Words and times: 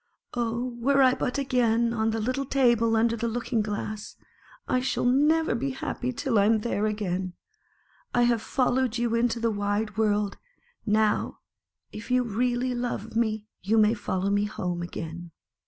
Oh, 0.33 0.75
were 0.79 1.03
I 1.03 1.13
but 1.13 1.37
again 1.37 1.93
on 1.93 2.09
the 2.09 2.19
little 2.19 2.43
table 2.47 2.95
under 2.95 3.15
the 3.15 3.27
looking 3.27 3.61
glass! 3.61 4.15
I 4.67 4.79
shall 4.79 5.05
never 5.05 5.53
be 5.53 5.69
happy 5.69 6.11
till 6.11 6.39
I 6.39 6.45
am 6.45 6.61
there 6.61 6.87
again. 6.87 7.33
I 8.11 8.23
have 8.23 8.41
follow 8.41 8.85
ed 8.85 8.97
you 8.97 9.13
into 9.13 9.39
the 9.39 9.51
wide 9.51 9.97
world; 9.97 10.39
now 10.87 11.41
if 11.91 12.09
you 12.09 12.23
really 12.23 12.73
love 12.73 13.15
me, 13.15 13.45
you 13.61 13.77
may 13.77 13.93
follow 13.93 14.31
me 14.31 14.45
home 14.45 14.81
again." 14.81 15.29